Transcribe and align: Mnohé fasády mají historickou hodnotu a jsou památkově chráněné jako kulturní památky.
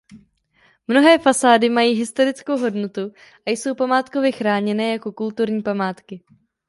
Mnohé 0.87 1.17
fasády 1.17 1.69
mají 1.69 1.93
historickou 1.93 2.57
hodnotu 2.57 3.11
a 3.45 3.49
jsou 3.49 3.75
památkově 3.75 4.31
chráněné 4.31 4.91
jako 4.91 5.11
kulturní 5.11 5.61
památky. 5.63 6.23